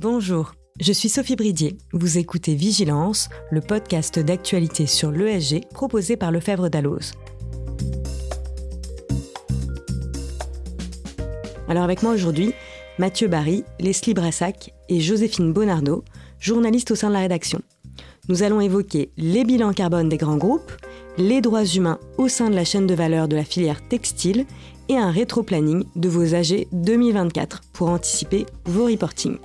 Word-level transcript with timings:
Bonjour, 0.00 0.52
je 0.78 0.92
suis 0.92 1.08
Sophie 1.08 1.34
Bridier. 1.34 1.76
Vous 1.92 2.18
écoutez 2.18 2.54
Vigilance, 2.54 3.28
le 3.50 3.60
podcast 3.60 4.20
d'actualité 4.20 4.86
sur 4.86 5.10
l'ESG 5.10 5.66
proposé 5.74 6.16
par 6.16 6.30
Lefebvre 6.30 6.68
Dalloz. 6.68 7.14
Alors 11.66 11.82
avec 11.82 12.04
moi 12.04 12.12
aujourd'hui, 12.12 12.52
Mathieu 13.00 13.26
Barry, 13.26 13.64
Leslie 13.80 14.14
Brassac 14.14 14.72
et 14.88 15.00
Joséphine 15.00 15.52
Bonardo, 15.52 16.04
journalistes 16.38 16.92
au 16.92 16.94
sein 16.94 17.08
de 17.08 17.14
la 17.14 17.20
rédaction. 17.20 17.60
Nous 18.28 18.44
allons 18.44 18.60
évoquer 18.60 19.10
les 19.16 19.42
bilans 19.42 19.72
carbone 19.72 20.08
des 20.08 20.16
grands 20.16 20.36
groupes, 20.36 20.70
les 21.16 21.40
droits 21.40 21.64
humains 21.64 21.98
au 22.18 22.28
sein 22.28 22.50
de 22.50 22.54
la 22.54 22.64
chaîne 22.64 22.86
de 22.86 22.94
valeur 22.94 23.26
de 23.26 23.34
la 23.34 23.44
filière 23.44 23.88
textile 23.88 24.46
et 24.88 24.96
un 24.96 25.10
rétro-planning 25.10 25.82
de 25.96 26.08
vos 26.08 26.36
AG 26.36 26.68
2024 26.70 27.62
pour 27.72 27.88
anticiper 27.88 28.46
vos 28.64 28.84
reportings. 28.84 29.38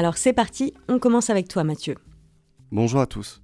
Alors 0.00 0.16
c'est 0.16 0.32
parti, 0.32 0.72
on 0.88 0.98
commence 0.98 1.28
avec 1.28 1.46
toi 1.46 1.62
Mathieu. 1.62 1.94
Bonjour 2.72 3.02
à 3.02 3.06
tous. 3.06 3.42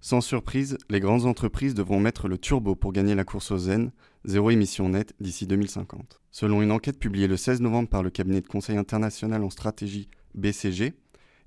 Sans 0.00 0.22
surprise, 0.22 0.78
les 0.88 1.00
grandes 1.00 1.26
entreprises 1.26 1.74
devront 1.74 2.00
mettre 2.00 2.28
le 2.28 2.38
turbo 2.38 2.74
pour 2.74 2.94
gagner 2.94 3.14
la 3.14 3.24
course 3.24 3.50
au 3.50 3.58
zen, 3.58 3.92
zéro 4.24 4.48
émission 4.48 4.88
nette 4.88 5.12
d'ici 5.20 5.46
2050. 5.46 6.18
Selon 6.30 6.62
une 6.62 6.72
enquête 6.72 6.98
publiée 6.98 7.26
le 7.26 7.36
16 7.36 7.60
novembre 7.60 7.90
par 7.90 8.02
le 8.02 8.08
cabinet 8.08 8.40
de 8.40 8.48
conseil 8.48 8.78
international 8.78 9.44
en 9.44 9.50
stratégie 9.50 10.08
BCG 10.34 10.94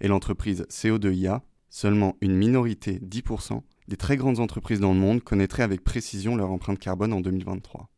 et 0.01 0.07
l'entreprise 0.07 0.67
CO2IA, 0.69 1.41
seulement 1.71 2.15
une 2.21 2.35
minorité, 2.35 2.99
10%, 2.99 3.63
des 3.87 3.97
très 3.97 4.15
grandes 4.15 4.39
entreprises 4.39 4.79
dans 4.79 4.93
le 4.93 4.99
monde 4.99 5.23
connaîtraient 5.23 5.63
avec 5.63 5.83
précision 5.83 6.35
leur 6.35 6.51
empreinte 6.51 6.77
carbone 6.77 7.13
en 7.13 7.21
2023 7.21 7.89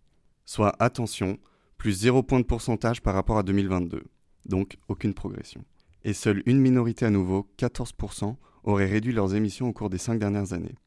soit, 0.45 0.73
attention, 0.79 1.39
plus 1.77 1.91
0 1.91 2.23
point 2.23 2.39
de 2.39 2.45
pourcentage 2.45 3.01
par 3.01 3.15
rapport 3.15 3.37
à 3.37 3.43
2022, 3.43 4.05
donc 4.45 4.77
aucune 4.87 5.13
progression. 5.13 5.65
Et 6.07 6.13
seule 6.13 6.41
une 6.45 6.61
minorité 6.61 7.05
à 7.05 7.09
nouveau, 7.09 7.49
14%, 7.59 8.37
aurait 8.63 8.85
réduit 8.85 9.11
leurs 9.11 9.35
émissions 9.35 9.67
au 9.67 9.73
cours 9.73 9.89
des 9.89 9.97
5 9.97 10.17
dernières 10.17 10.53
années. 10.53 10.77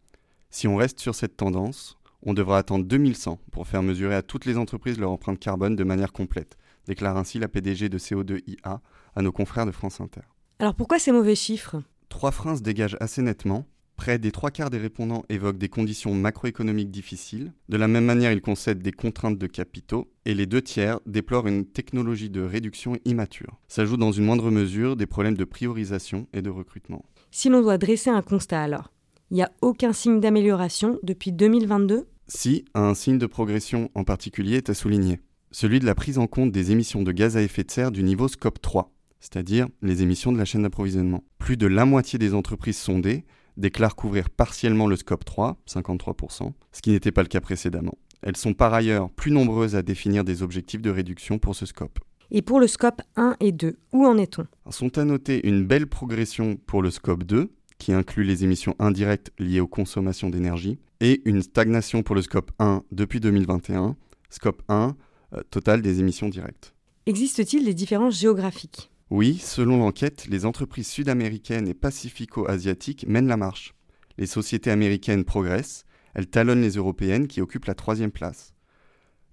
Si 0.49 0.67
on 0.67 0.77
reste 0.77 0.99
sur 0.99 1.15
cette 1.15 1.37
tendance, 1.37 1.99
on 2.23 2.33
devra 2.33 2.57
attendre 2.57 2.87
2100 2.87 3.39
pour 3.53 3.69
faire 3.69 3.83
mesurer 3.83 4.15
à 4.15 4.23
toutes 4.23 4.47
les 4.47 4.57
entreprises 4.57 4.99
leur 4.99 5.11
empreinte 5.11 5.39
carbone 5.39 5.77
de 5.77 5.85
manière 5.85 6.15
complète, 6.15 6.57
déclare 6.87 7.19
ainsi 7.19 7.39
la 7.39 7.49
PDG 7.49 7.91
de 7.91 7.99
CO2IA 7.99 8.79
à 9.15 9.21
nos 9.21 9.31
confrères 9.31 9.67
de 9.67 9.73
France 9.73 10.01
Inter. 10.01 10.23
Alors 10.59 10.75
pourquoi 10.75 10.99
ces 10.99 11.13
mauvais 11.13 11.37
chiffres? 11.37 11.83
Trois 12.09 12.31
freins 12.31 12.57
se 12.57 12.63
dégagent 12.63 12.97
assez 12.99 13.21
nettement, 13.21 13.67
Près 14.01 14.19
des 14.19 14.33
trois 14.33 14.51
quarts 14.51 14.71
des 14.71 14.79
répondants 14.79 15.27
évoquent 15.29 15.59
des 15.59 15.69
conditions 15.69 16.15
macroéconomiques 16.15 16.91
difficiles. 16.91 17.53
De 17.69 17.77
la 17.77 17.87
même 17.87 18.07
manière, 18.07 18.33
ils 18.33 18.41
concèdent 18.41 18.81
des 18.81 18.93
contraintes 18.93 19.37
de 19.37 19.47
capitaux. 19.47 20.11
Et 20.25 20.33
les 20.33 20.47
deux 20.47 20.63
tiers 20.63 21.01
déplorent 21.05 21.49
une 21.49 21.67
technologie 21.67 22.31
de 22.31 22.41
réduction 22.41 22.97
immature. 23.05 23.59
S'ajoutent 23.69 24.01
dans 24.01 24.11
une 24.11 24.25
moindre 24.25 24.51
mesure 24.51 24.97
des 24.97 25.05
problèmes 25.05 25.37
de 25.37 25.45
priorisation 25.45 26.29
et 26.33 26.41
de 26.41 26.49
recrutement. 26.49 27.05
Si 27.31 27.51
l'on 27.51 27.61
doit 27.61 27.77
dresser 27.77 28.09
un 28.09 28.23
constat 28.23 28.63
alors, 28.63 28.91
il 29.31 29.35
n'y 29.35 29.43
a 29.43 29.53
aucun 29.61 29.93
signe 29.93 30.19
d'amélioration 30.19 30.99
depuis 31.03 31.31
2022 31.31 32.07
Si, 32.27 32.65
un 32.73 32.95
signe 32.95 33.19
de 33.19 33.27
progression 33.27 33.91
en 33.95 34.05
particulier 34.05 34.57
est 34.57 34.71
à 34.71 34.75
souligner. 34.75 35.21
Celui 35.51 35.79
de 35.79 35.85
la 35.85 35.95
prise 35.95 36.17
en 36.17 36.27
compte 36.27 36.53
des 36.53 36.73
émissions 36.73 37.03
de 37.03 37.13
gaz 37.13 37.37
à 37.37 37.43
effet 37.43 37.65
de 37.65 37.71
serre 37.71 37.93
du 37.93 38.03
niveau 38.03 38.29
Scope 38.29 38.63
3, 38.63 38.95
c'est-à-dire 39.21 39.69
les 39.83 40.01
émissions 40.01 40.33
de 40.33 40.39
la 40.39 40.47
chaîne 40.47 40.63
d'approvisionnement. 40.63 41.23
Plus 41.39 41.59
de 41.59 41.67
la 41.67 41.85
moitié 41.85 42.19
des 42.19 42.33
entreprises 42.33 42.79
sondées 42.79 43.27
déclarent 43.57 43.97
couvrir 43.97 44.31
partiellement 44.31 44.87
le 44.87 44.97
scope 44.97 45.25
3, 45.25 45.59
53%, 45.69 46.53
ce 46.73 46.83
qui 46.83 46.91
n'était 46.91 47.13
pas 47.13 47.23
le 47.23 47.29
cas 47.29 47.41
précédemment. 47.41 47.99
Elles 48.23 48.37
sont 48.37 48.55
par 48.55 48.75
ailleurs 48.75 49.11
plus 49.11 49.31
nombreuses 49.31 49.77
à 49.77 49.83
définir 49.83 50.25
des 50.25 50.43
objectifs 50.43 50.83
de 50.83 50.91
réduction 50.91 51.39
pour 51.39 51.55
ce 51.57 51.67
scope. 51.67 51.99
Et 52.31 52.43
pour 52.43 52.61
le 52.61 52.67
scope 52.67 53.03
1 53.17 53.37
et 53.41 53.53
2, 53.53 53.77
où 53.93 54.07
en 54.07 54.17
est-on? 54.17 54.47
Sont 54.71 54.99
à 54.99 55.05
noter 55.05 55.47
une 55.47 55.67
belle 55.67 55.87
progression 55.87 56.57
pour 56.57 56.83
le 56.83 56.91
scope 56.91 57.25
2, 57.25 57.51
qui 57.79 57.93
inclut 57.93 58.25
les 58.25 58.45
émissions 58.45 58.77
indirectes 58.79 59.33
liées 59.39 59.61
aux 59.61 59.67
consommations 59.67 60.31
d'énergie, 60.31 60.79
et 61.01 61.23
une 61.25 61.43
stagnation 61.43 62.03
pour 62.03 62.15
le 62.15 62.23
scope 62.23 62.53
1 62.59 62.83
depuis 62.93 63.21
2021, 63.21 63.97
scope 64.29 64.63
1, 64.69 64.95
euh, 65.33 65.41
total 65.51 65.83
des 65.83 65.99
émissions 65.99 66.29
directes. 66.29 66.75
Existe-t-il 67.07 67.65
des 67.65 67.75
différences 67.75 68.21
géographiques? 68.21 68.90
Oui, 69.11 69.39
selon 69.43 69.79
l'enquête, 69.79 70.27
les 70.29 70.47
entreprises 70.47 70.89
sud-américaines 70.89 71.67
et 71.67 71.75
pacifico-asiatiques 71.75 73.07
mènent 73.09 73.27
la 73.27 73.37
marche. 73.37 73.75
Les 74.19 74.27
sociétés 74.27 74.71
américaines 74.71 75.25
progressent, 75.25 75.85
elles 76.15 76.29
talonnent 76.29 76.63
les 76.63 76.77
européennes 76.77 77.27
qui 77.27 77.41
occupent 77.41 77.65
la 77.65 77.75
troisième 77.75 78.13
place. 78.13 78.55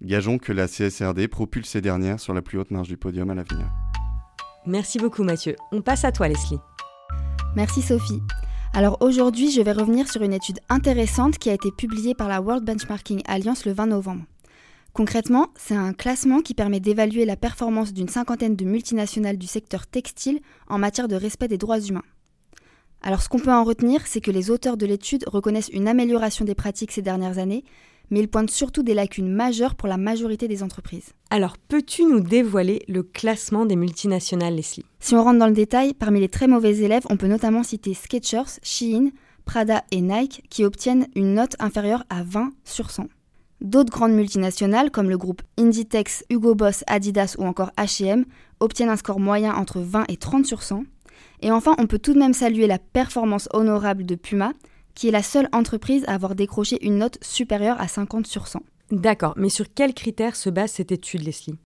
Gageons 0.02 0.40
que 0.40 0.52
la 0.52 0.68
CSRD 0.68 1.28
propulse 1.28 1.70
ces 1.70 1.82
dernières 1.82 2.20
sur 2.20 2.34
la 2.34 2.42
plus 2.42 2.58
haute 2.58 2.72
marge 2.72 2.88
du 2.88 2.98
podium 2.98 3.30
à 3.30 3.36
l'avenir. 3.36 3.70
Merci 4.66 4.98
beaucoup 4.98 5.24
Mathieu. 5.24 5.56
On 5.72 5.82
passe 5.82 6.06
à 6.06 6.12
toi 6.12 6.28
Leslie. 6.28 6.60
Merci 7.56 7.84
Sophie. 7.84 8.22
Alors 8.74 8.98
aujourd'hui, 9.02 9.52
je 9.52 9.62
vais 9.62 9.72
revenir 9.72 10.10
sur 10.10 10.24
une 10.24 10.34
étude 10.34 10.60
intéressante 10.70 11.38
qui 11.38 11.50
a 11.50 11.54
été 11.54 11.72
publiée 11.72 12.16
par 12.16 12.28
la 12.28 12.42
World 12.42 12.66
Benchmarking 12.66 13.22
Alliance 13.26 13.66
le 13.66 13.74
20 13.74 13.88
novembre. 13.88 14.24
Concrètement, 14.98 15.50
c'est 15.56 15.76
un 15.76 15.94
classement 15.94 16.42
qui 16.42 16.56
permet 16.56 16.80
d'évaluer 16.80 17.26
la 17.26 17.36
performance 17.36 17.94
d'une 17.94 18.10
cinquantaine 18.10 18.56
de 18.56 18.66
multinationales 18.66 19.38
du 19.38 19.46
secteur 19.46 19.86
textile 19.86 20.40
en 20.70 20.80
matière 20.80 21.08
de 21.08 21.16
respect 21.16 21.48
des 21.48 21.60
droits 21.60 21.80
humains. 21.80 22.02
Alors 23.04 23.22
ce 23.22 23.30
qu'on 23.30 23.38
peut 23.38 23.52
en 23.52 23.64
retenir, 23.64 24.08
c'est 24.08 24.22
que 24.22 24.32
les 24.32 24.50
auteurs 24.50 24.76
de 24.76 24.88
l'étude 24.88 25.24
reconnaissent 25.28 25.70
une 25.72 25.88
amélioration 25.88 26.46
des 26.46 26.56
pratiques 26.56 26.92
ces 26.92 27.04
dernières 27.04 27.38
années, 27.38 27.64
mais 28.10 28.22
ils 28.22 28.28
pointent 28.28 28.50
surtout 28.50 28.82
des 28.82 28.96
lacunes 28.96 29.32
majeures 29.32 29.76
pour 29.76 29.88
la 29.88 29.98
majorité 29.98 30.48
des 30.48 30.64
entreprises. 30.64 31.14
Alors 31.30 31.60
peux-tu 31.60 32.04
nous 32.04 32.22
dévoiler 32.22 32.82
le 32.88 33.04
classement 33.04 33.68
des 33.68 33.76
multinationales, 33.76 34.56
Leslie? 34.56 34.86
Si 35.00 35.14
on 35.14 35.24
rentre 35.24 35.38
dans 35.38 35.46
le 35.46 35.54
détail, 35.54 35.94
parmi 35.94 36.22
les 36.22 36.30
très 36.30 36.48
mauvais 36.48 36.76
élèves, 36.76 37.06
on 37.12 37.18
peut 37.18 37.28
notamment 37.28 37.62
citer 37.62 37.94
Skechers, 37.94 38.58
Shein, 38.64 39.12
Prada 39.46 39.84
et 39.92 40.02
Nike 40.02 40.42
qui 40.50 40.66
obtiennent 40.66 41.06
une 41.14 41.36
note 41.36 41.56
inférieure 41.60 42.04
à 42.10 42.24
20 42.24 42.52
sur 42.64 42.90
100. 42.90 43.10
D'autres 43.60 43.92
grandes 43.92 44.14
multinationales, 44.14 44.92
comme 44.92 45.10
le 45.10 45.18
groupe 45.18 45.42
Inditex, 45.58 46.24
Hugo 46.30 46.54
Boss, 46.54 46.84
Adidas 46.88 47.36
ou 47.40 47.46
encore 47.46 47.72
HM, 47.78 48.26
obtiennent 48.60 48.90
un 48.90 48.98
score 48.98 49.20
moyen 49.20 49.54
entre 49.56 49.80
20 49.80 50.06
et 50.10 50.18
30 50.18 50.46
sur 50.46 50.62
100. 50.62 50.84
Et 51.42 51.52
enfin, 51.52 51.76
on 51.80 51.88
peut 51.88 52.00
tout 52.00 52.14
de 52.14 52.20
même 52.20 52.34
saluer 52.34 52.68
la 52.68 52.80
performance 52.80 53.50
honorable 53.54 54.06
de 54.06 54.16
Puma, 54.16 54.54
qui 54.94 55.08
est 55.08 55.12
la 55.12 55.24
seule 55.24 55.50
entreprise 55.52 56.04
à 56.08 56.14
avoir 56.14 56.36
décroché 56.36 56.84
une 56.86 56.98
note 56.98 57.18
supérieure 57.22 57.80
à 57.80 57.88
50 57.88 58.28
sur 58.28 58.48
100. 58.48 58.62
D'accord, 58.92 59.34
mais 59.38 59.50
sur 59.50 59.66
quels 59.74 59.94
critères 59.94 60.36
se 60.36 60.50
base 60.50 60.72
cette 60.72 60.92
étude, 60.92 61.24
Leslie? 61.24 61.58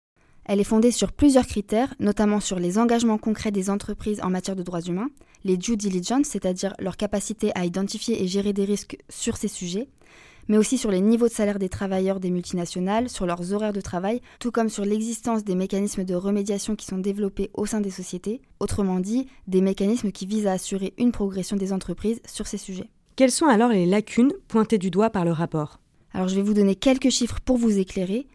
Elle 0.45 0.59
est 0.59 0.65
fondée 0.65 0.91
sur 0.91 1.12
plusieurs 1.12 1.47
critères, 1.47 1.95
notamment 2.00 2.41
sur 2.41 2.59
les 2.59 2.79
engagements 2.79 3.19
concrets 3.19 3.53
des 3.53 3.71
entreprises 3.71 4.21
en 4.23 4.31
matière 4.31 4.56
de 4.56 4.62
droits 4.62 4.81
humains, 4.81 5.11
les 5.45 5.56
due 5.56 5.77
diligence, 5.77 6.27
c'est-à-dire 6.27 6.75
leur 6.79 6.97
capacité 6.97 7.53
à 7.55 7.65
identifier 7.65 8.23
et 8.23 8.27
gérer 8.27 8.53
des 8.53 8.65
risques 8.65 8.97
sur 9.09 9.37
ces 9.37 9.49
sujets, 9.49 9.89
mais 10.49 10.59
aussi 10.59 10.78
sur 10.78 10.91
les 10.91 11.01
niveaux 11.01 11.28
de 11.28 11.33
salaire 11.33 11.59
des 11.59 11.69
travailleurs 11.69 12.21
des 12.21 12.31
multinationales, 12.31 13.09
sur 13.09 13.27
leurs 13.27 13.53
horaires 13.53 13.73
de 13.73 13.81
travail, 13.81 14.21
tout 14.39 14.51
comme 14.51 14.69
sur 14.69 14.84
l'existence 14.84 15.45
des 15.45 15.55
mécanismes 15.55 16.05
de 16.05 16.15
remédiation 16.15 16.77
qui 16.77 16.87
sont 16.87 16.99
développés 16.99 17.51
au 17.55 17.67
sein 17.67 17.81
des 17.81 17.91
sociétés, 17.91 18.41
autrement 18.59 19.00
dit, 19.00 19.27
des 19.47 19.61
mécanismes 19.61 20.12
qui 20.12 20.27
visent 20.27 20.47
à 20.47 20.53
assurer 20.53 20.95
une 20.99 21.12
progression 21.12 21.56
des 21.56 21.73
entreprises 21.73 22.21
sur 22.27 22.47
ces 22.47 22.59
sujets. 22.59 22.91
Quelles 23.17 23.31
sont 23.31 23.47
alors 23.47 23.71
les 23.71 23.87
lacunes 23.87 24.33
pointées 24.49 24.79
du 24.79 24.91
doigt 24.91 25.11
par 25.11 25.25
le 25.25 25.33
rapport? 25.33 25.79
Alors 26.12 26.29
je 26.29 26.37
vais 26.37 26.43
vous 26.43 26.55
donner 26.55 26.75
quelques 26.75 27.11
chiffres 27.11 27.39
pour 27.45 27.56
vous 27.56 27.79
éclairer. 27.79 28.27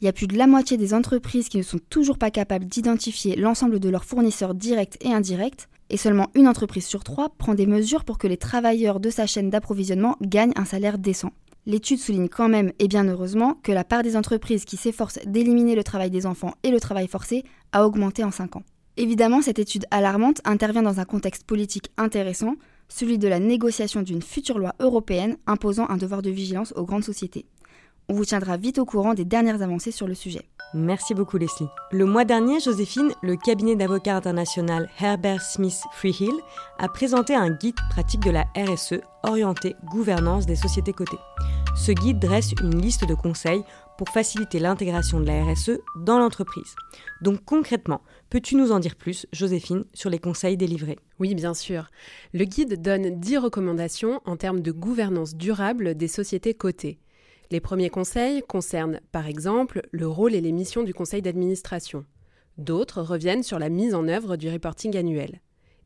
Il 0.00 0.04
y 0.04 0.08
a 0.08 0.12
plus 0.12 0.26
de 0.26 0.36
la 0.36 0.46
moitié 0.46 0.76
des 0.76 0.94
entreprises 0.94 1.48
qui 1.48 1.58
ne 1.58 1.62
sont 1.62 1.80
toujours 1.90 2.18
pas 2.18 2.30
capables 2.30 2.66
d'identifier 2.66 3.36
l'ensemble 3.36 3.80
de 3.80 3.88
leurs 3.88 4.04
fournisseurs 4.04 4.54
directs 4.54 4.96
et 5.00 5.12
indirects, 5.12 5.68
et 5.90 5.96
seulement 5.96 6.28
une 6.34 6.48
entreprise 6.48 6.86
sur 6.86 7.04
trois 7.04 7.30
prend 7.30 7.54
des 7.54 7.66
mesures 7.66 8.04
pour 8.04 8.18
que 8.18 8.26
les 8.26 8.36
travailleurs 8.36 9.00
de 9.00 9.10
sa 9.10 9.26
chaîne 9.26 9.50
d'approvisionnement 9.50 10.16
gagnent 10.20 10.52
un 10.56 10.64
salaire 10.64 10.98
décent. 10.98 11.32
L'étude 11.66 11.98
souligne 11.98 12.28
quand 12.28 12.48
même, 12.48 12.72
et 12.78 12.88
bien 12.88 13.04
heureusement, 13.04 13.58
que 13.62 13.72
la 13.72 13.84
part 13.84 14.02
des 14.02 14.16
entreprises 14.16 14.64
qui 14.64 14.76
s'efforcent 14.76 15.18
d'éliminer 15.26 15.74
le 15.74 15.84
travail 15.84 16.10
des 16.10 16.24
enfants 16.24 16.54
et 16.62 16.70
le 16.70 16.80
travail 16.80 17.08
forcé 17.08 17.44
a 17.72 17.86
augmenté 17.86 18.24
en 18.24 18.30
5 18.30 18.56
ans. 18.56 18.62
Évidemment, 18.96 19.42
cette 19.42 19.58
étude 19.58 19.84
alarmante 19.90 20.40
intervient 20.44 20.82
dans 20.82 20.98
un 20.98 21.04
contexte 21.04 21.44
politique 21.44 21.90
intéressant, 21.98 22.54
celui 22.88 23.18
de 23.18 23.28
la 23.28 23.38
négociation 23.38 24.02
d'une 24.02 24.22
future 24.22 24.58
loi 24.58 24.74
européenne 24.80 25.36
imposant 25.46 25.88
un 25.88 25.98
devoir 25.98 26.22
de 26.22 26.30
vigilance 26.30 26.72
aux 26.74 26.84
grandes 26.84 27.04
sociétés. 27.04 27.44
On 28.08 28.14
vous 28.14 28.24
tiendra 28.24 28.56
vite 28.56 28.78
au 28.78 28.86
courant 28.86 29.12
des 29.12 29.26
dernières 29.26 29.60
avancées 29.60 29.90
sur 29.90 30.08
le 30.08 30.14
sujet. 30.14 30.48
Merci 30.74 31.14
beaucoup 31.14 31.38
Leslie. 31.38 31.68
Le 31.92 32.04
mois 32.04 32.26
dernier, 32.26 32.60
Joséphine, 32.60 33.14
le 33.22 33.36
cabinet 33.36 33.74
d'avocats 33.74 34.16
international 34.16 34.90
Herbert 35.00 35.40
Smith 35.40 35.80
Freehill 35.92 36.34
a 36.78 36.88
présenté 36.88 37.34
un 37.34 37.48
guide 37.48 37.78
pratique 37.88 38.20
de 38.20 38.30
la 38.30 38.44
RSE 38.54 39.00
orienté 39.22 39.76
gouvernance 39.90 40.44
des 40.44 40.56
sociétés 40.56 40.92
cotées. 40.92 41.16
Ce 41.74 41.90
guide 41.90 42.18
dresse 42.18 42.52
une 42.60 42.82
liste 42.82 43.06
de 43.06 43.14
conseils 43.14 43.64
pour 43.96 44.10
faciliter 44.10 44.58
l'intégration 44.58 45.20
de 45.20 45.26
la 45.26 45.42
RSE 45.42 45.78
dans 45.96 46.18
l'entreprise. 46.18 46.74
Donc 47.22 47.42
concrètement, 47.46 48.02
peux-tu 48.28 48.54
nous 48.54 48.70
en 48.70 48.78
dire 48.78 48.96
plus, 48.96 49.26
Joséphine, 49.32 49.84
sur 49.94 50.10
les 50.10 50.18
conseils 50.18 50.58
délivrés? 50.58 50.98
Oui, 51.18 51.34
bien 51.34 51.54
sûr. 51.54 51.86
Le 52.34 52.44
guide 52.44 52.82
donne 52.82 53.18
10 53.18 53.38
recommandations 53.38 54.20
en 54.26 54.36
termes 54.36 54.60
de 54.60 54.72
gouvernance 54.72 55.34
durable 55.34 55.94
des 55.94 56.08
sociétés 56.08 56.52
cotées. 56.52 56.98
Les 57.50 57.60
premiers 57.60 57.88
conseils 57.88 58.42
concernent, 58.46 59.00
par 59.10 59.26
exemple, 59.26 59.80
le 59.90 60.06
rôle 60.06 60.34
et 60.34 60.42
les 60.42 60.52
missions 60.52 60.82
du 60.82 60.92
conseil 60.92 61.22
d'administration. 61.22 62.04
D'autres 62.58 63.00
reviennent 63.00 63.42
sur 63.42 63.58
la 63.58 63.70
mise 63.70 63.94
en 63.94 64.06
œuvre 64.06 64.36
du 64.36 64.50
reporting 64.50 64.94
annuel. 64.96 65.40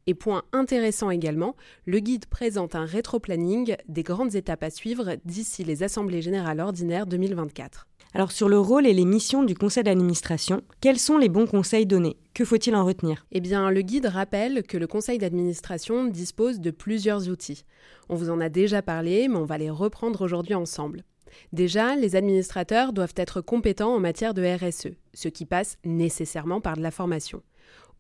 Et 0.08 0.14
point 0.14 0.42
intéressant 0.52 1.10
également, 1.10 1.54
le 1.86 2.00
guide 2.00 2.26
présente 2.26 2.74
un 2.74 2.84
rétro-planning 2.84 3.76
des 3.86 4.02
grandes 4.02 4.34
étapes 4.34 4.64
à 4.64 4.70
suivre 4.70 5.14
d'ici 5.24 5.62
les 5.62 5.84
assemblées 5.84 6.20
générales 6.20 6.58
ordinaires 6.58 7.06
2024. 7.06 7.86
Alors 8.12 8.32
sur 8.32 8.48
le 8.48 8.58
rôle 8.58 8.86
et 8.86 8.92
les 8.92 9.04
missions 9.04 9.44
du 9.44 9.54
conseil 9.54 9.84
d'administration, 9.84 10.62
quels 10.80 10.98
sont 10.98 11.16
les 11.16 11.28
bons 11.28 11.46
conseils 11.46 11.86
donnés? 11.86 12.16
Que 12.34 12.44
faut-il 12.44 12.74
en 12.74 12.84
retenir? 12.84 13.24
Eh 13.30 13.40
bien, 13.40 13.70
le 13.70 13.82
guide 13.82 14.06
rappelle 14.06 14.64
que 14.64 14.76
le 14.76 14.88
conseil 14.88 15.18
d'administration 15.18 16.06
dispose 16.06 16.58
de 16.58 16.72
plusieurs 16.72 17.28
outils. 17.28 17.64
On 18.08 18.16
vous 18.16 18.30
en 18.30 18.40
a 18.40 18.48
déjà 18.48 18.82
parlé, 18.82 19.28
mais 19.28 19.36
on 19.36 19.44
va 19.44 19.58
les 19.58 19.70
reprendre 19.70 20.22
aujourd'hui 20.22 20.54
ensemble. 20.54 21.04
Déjà, 21.52 21.96
les 21.96 22.16
administrateurs 22.16 22.92
doivent 22.92 23.14
être 23.16 23.40
compétents 23.40 23.94
en 23.94 24.00
matière 24.00 24.34
de 24.34 24.42
RSE, 24.42 24.94
ce 25.14 25.28
qui 25.28 25.46
passe 25.46 25.78
nécessairement 25.84 26.60
par 26.60 26.76
de 26.76 26.82
la 26.82 26.90
formation. 26.90 27.42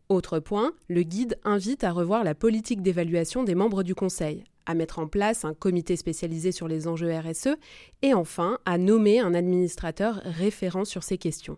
Autre 0.08 0.40
point, 0.40 0.72
le 0.88 1.02
guide 1.02 1.38
invite 1.44 1.84
à 1.84 1.92
revoir 1.92 2.24
la 2.24 2.34
politique 2.34 2.82
d'évaluation 2.82 3.44
des 3.44 3.54
membres 3.54 3.82
du 3.82 3.94
Conseil, 3.94 4.44
à 4.66 4.74
mettre 4.74 4.98
en 4.98 5.06
place 5.06 5.44
un 5.44 5.54
comité 5.54 5.96
spécialisé 5.96 6.52
sur 6.52 6.68
les 6.68 6.86
enjeux 6.86 7.12
RSE 7.16 7.56
et 8.02 8.14
enfin 8.14 8.58
à 8.64 8.78
nommer 8.78 9.20
un 9.20 9.34
administrateur 9.34 10.20
référent 10.24 10.84
sur 10.84 11.02
ces 11.02 11.18
questions. 11.18 11.56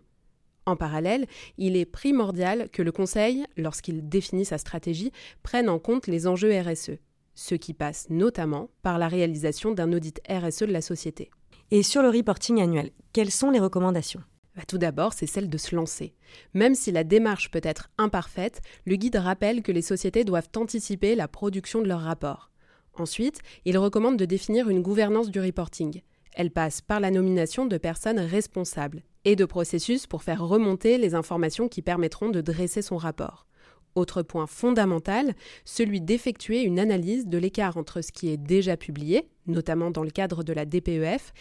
En 0.65 0.75
parallèle, 0.75 1.27
il 1.57 1.75
est 1.75 1.85
primordial 1.85 2.69
que 2.71 2.81
le 2.81 2.91
Conseil, 2.91 3.45
lorsqu'il 3.55 4.09
définit 4.09 4.45
sa 4.45 4.57
stratégie, 4.57 5.11
prenne 5.43 5.69
en 5.69 5.77
compte 5.77 6.07
les 6.07 6.25
enjeux 6.25 6.59
RSE, 6.59 6.97
ce 7.35 7.55
qui 7.55 7.73
passe 7.73 8.09
notamment 8.09 8.69
par 8.81 8.97
la 8.97 9.07
réalisation 9.07 9.73
d'un 9.73 9.93
audit 9.93 10.19
RSE 10.27 10.61
de 10.61 10.71
la 10.71 10.81
société. 10.81 11.29
Et 11.71 11.81
sur 11.81 12.03
le 12.03 12.09
reporting 12.09 12.61
annuel, 12.61 12.91
quelles 13.11 13.31
sont 13.31 13.49
les 13.49 13.59
recommandations? 13.59 14.21
Bah, 14.55 14.61
tout 14.67 14.77
d'abord, 14.77 15.13
c'est 15.13 15.25
celle 15.25 15.49
de 15.49 15.57
se 15.57 15.75
lancer. 15.75 16.13
Même 16.53 16.75
si 16.75 16.91
la 16.91 17.03
démarche 17.03 17.49
peut 17.49 17.61
être 17.63 17.89
imparfaite, 17.97 18.61
le 18.85 18.95
guide 18.97 19.15
rappelle 19.15 19.63
que 19.63 19.71
les 19.71 19.81
sociétés 19.81 20.23
doivent 20.23 20.49
anticiper 20.55 21.15
la 21.15 21.27
production 21.27 21.81
de 21.81 21.87
leurs 21.87 22.01
rapports. 22.01 22.51
Ensuite, 22.93 23.41
il 23.65 23.79
recommande 23.79 24.17
de 24.17 24.25
définir 24.25 24.69
une 24.69 24.83
gouvernance 24.83 25.31
du 25.31 25.39
reporting. 25.39 26.01
Elle 26.33 26.51
passe 26.51 26.81
par 26.81 26.99
la 26.99 27.09
nomination 27.09 27.65
de 27.65 27.77
personnes 27.77 28.19
responsables 28.19 29.03
et 29.25 29.35
de 29.35 29.45
processus 29.45 30.05
pour 30.05 30.21
faire 30.21 30.45
remonter 30.45 30.99
les 30.99 31.15
informations 31.15 31.67
qui 31.67 31.81
permettront 31.81 32.29
de 32.29 32.41
dresser 32.41 32.83
son 32.83 32.97
rapport. 32.97 33.47
Autre 33.95 34.23
point 34.23 34.45
fondamental, 34.45 35.33
celui 35.63 36.01
d'effectuer 36.01 36.63
une 36.63 36.79
analyse 36.79 37.27
de 37.27 37.37
l'écart 37.37 37.77
entre 37.77 38.01
ce 38.01 38.11
qui 38.11 38.29
est 38.29 38.37
déjà 38.37 38.75
publié, 38.75 39.29
notamment 39.47 39.89
dans 39.89 40.03
le 40.03 40.09
cadre 40.09 40.43
de 40.43 40.51
la 40.51 40.65
DPEF, 40.65 41.33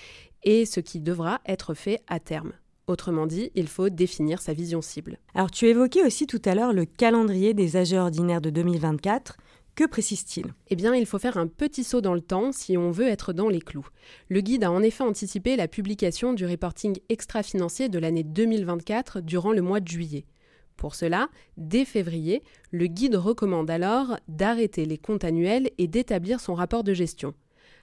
et 0.45 0.65
ce 0.65 0.79
qui 0.81 1.01
devra 1.01 1.41
être 1.47 1.75
fait 1.75 2.01
à 2.07 2.21
terme. 2.21 2.53
Autrement 2.87 3.27
dit, 3.27 3.51
il 3.55 3.67
faut 3.67 3.89
définir 3.89 4.41
sa 4.41 4.53
vision 4.53 4.83
cible. 4.83 5.19
Alors 5.35 5.51
tu 5.51 5.67
évoquais 5.67 6.05
aussi 6.05 6.27
tout 6.27 6.43
à 6.45 6.55
l'heure 6.55 6.73
le 6.73 6.85
calendrier 6.85 7.55
des 7.55 7.77
âges 7.77 7.95
ordinaires 7.95 8.43
de 8.43 8.51
2024. 8.51 9.37
Que 9.75 9.85
précise-t-il? 9.85 10.55
Eh 10.69 10.77
bien, 10.77 10.95
il 10.95 11.05
faut 11.05 11.19
faire 11.19 11.37
un 11.37 11.49
petit 11.49 11.83
saut 11.83 12.01
dans 12.01 12.15
le 12.15 12.21
temps 12.21 12.53
si 12.53 12.77
on 12.77 12.93
veut 12.93 13.09
être 13.09 13.33
dans 13.33 13.49
les 13.49 13.61
clous. 13.61 13.89
Le 14.29 14.41
guide 14.41 14.63
a 14.63 14.71
en 14.71 14.83
effet 14.83 15.03
anticipé 15.03 15.57
la 15.57 15.67
publication 15.67 16.33
du 16.33 16.47
reporting 16.47 16.97
extra-financier 17.09 17.89
de 17.89 17.99
l'année 17.99 18.23
2024 18.23 19.21
durant 19.21 19.51
le 19.53 19.63
mois 19.63 19.81
de 19.81 19.89
juillet. 19.89 20.27
Pour 20.77 20.95
cela, 20.95 21.29
dès 21.57 21.85
février, 21.85 22.43
le 22.71 22.87
guide 22.87 23.15
recommande 23.15 23.71
alors 23.71 24.19
d'arrêter 24.29 24.85
les 24.85 24.99
comptes 24.99 25.25
annuels 25.25 25.71
et 25.79 25.89
d'établir 25.89 26.41
son 26.41 26.55
rapport 26.55 26.85
de 26.85 26.93
gestion. 26.93 27.35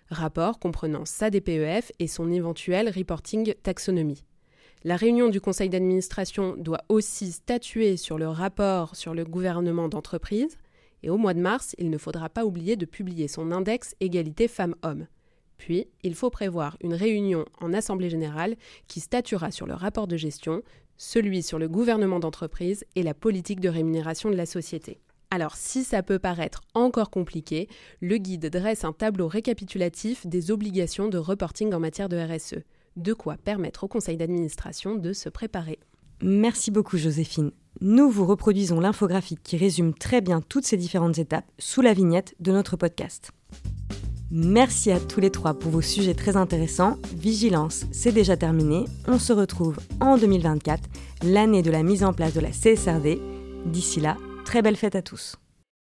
Rapport 0.09 0.59
comprenant 0.59 1.05
sa 1.05 1.29
DPEF 1.29 1.91
et 1.99 2.07
son 2.07 2.29
éventuel 2.31 2.89
reporting 2.89 3.53
taxonomie. 3.63 4.25
La 4.83 4.95
réunion 4.95 5.29
du 5.29 5.39
conseil 5.39 5.69
d'administration 5.69 6.55
doit 6.57 6.83
aussi 6.89 7.31
statuer 7.31 7.97
sur 7.97 8.17
le 8.17 8.27
rapport 8.27 8.95
sur 8.95 9.13
le 9.13 9.23
gouvernement 9.23 9.87
d'entreprise. 9.87 10.57
Et 11.03 11.09
au 11.09 11.17
mois 11.17 11.35
de 11.35 11.39
mars, 11.39 11.75
il 11.77 11.91
ne 11.91 11.97
faudra 11.99 12.29
pas 12.29 12.45
oublier 12.45 12.75
de 12.75 12.85
publier 12.85 13.27
son 13.27 13.51
index 13.51 13.95
égalité 13.99 14.47
femmes-hommes. 14.47 15.07
Puis, 15.57 15.87
il 16.01 16.15
faut 16.15 16.31
prévoir 16.31 16.77
une 16.81 16.95
réunion 16.95 17.45
en 17.59 17.73
Assemblée 17.73 18.09
générale 18.09 18.55
qui 18.87 18.99
statuera 18.99 19.51
sur 19.51 19.67
le 19.67 19.75
rapport 19.75 20.07
de 20.07 20.17
gestion, 20.17 20.63
celui 21.01 21.41
sur 21.41 21.57
le 21.57 21.67
gouvernement 21.67 22.19
d'entreprise 22.19 22.85
et 22.95 23.01
la 23.01 23.15
politique 23.15 23.59
de 23.59 23.69
rémunération 23.69 24.29
de 24.29 24.35
la 24.35 24.45
société. 24.45 24.99
Alors 25.31 25.55
si 25.55 25.83
ça 25.83 26.03
peut 26.03 26.19
paraître 26.19 26.61
encore 26.75 27.09
compliqué, 27.09 27.67
le 28.01 28.17
guide 28.17 28.51
dresse 28.51 28.83
un 28.83 28.93
tableau 28.93 29.27
récapitulatif 29.27 30.27
des 30.27 30.51
obligations 30.51 31.07
de 31.07 31.17
reporting 31.17 31.73
en 31.73 31.79
matière 31.79 32.07
de 32.07 32.17
RSE, 32.17 32.59
de 32.97 33.13
quoi 33.13 33.37
permettre 33.37 33.83
au 33.83 33.87
conseil 33.87 34.15
d'administration 34.15 34.93
de 34.93 35.11
se 35.11 35.29
préparer. 35.29 35.79
Merci 36.21 36.69
beaucoup 36.69 36.97
Joséphine. 36.97 37.51
Nous 37.79 38.11
vous 38.11 38.27
reproduisons 38.27 38.79
l'infographique 38.79 39.41
qui 39.41 39.57
résume 39.57 39.95
très 39.95 40.21
bien 40.21 40.39
toutes 40.39 40.65
ces 40.65 40.77
différentes 40.77 41.17
étapes 41.17 41.49
sous 41.57 41.81
la 41.81 41.93
vignette 41.93 42.35
de 42.39 42.51
notre 42.51 42.77
podcast. 42.77 43.31
Merci 44.33 44.91
à 44.91 44.99
tous 45.01 45.19
les 45.19 45.29
trois 45.29 45.53
pour 45.53 45.71
vos 45.71 45.81
sujets 45.81 46.13
très 46.13 46.37
intéressants. 46.37 46.97
Vigilance, 47.13 47.83
c'est 47.91 48.13
déjà 48.13 48.37
terminé. 48.37 48.85
On 49.05 49.19
se 49.19 49.33
retrouve 49.33 49.77
en 49.99 50.17
2024, 50.17 50.81
l'année 51.23 51.61
de 51.61 51.69
la 51.69 51.83
mise 51.83 52.05
en 52.05 52.13
place 52.13 52.33
de 52.33 52.39
la 52.39 52.51
CSRD. 52.51 53.19
D'ici 53.65 53.99
là, 53.99 54.15
très 54.45 54.61
belle 54.61 54.77
fête 54.77 54.95
à 54.95 55.01
tous. 55.01 55.40